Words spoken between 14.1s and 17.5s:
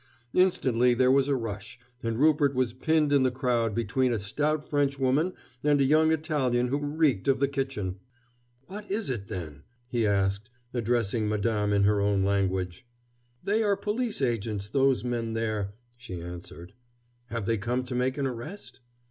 agents, those men there," she answered. "Have